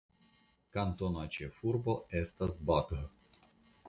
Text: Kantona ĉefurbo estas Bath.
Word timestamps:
Kantona 0.77 1.25
ĉefurbo 1.35 1.95
estas 2.21 2.57
Bath. 2.71 2.95